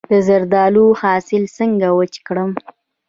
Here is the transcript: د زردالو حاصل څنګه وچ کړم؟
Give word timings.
د 0.11 0.13
زردالو 0.27 0.85
حاصل 1.01 1.43
څنګه 1.57 1.87
وچ 1.97 2.13
کړم؟ 2.27 2.51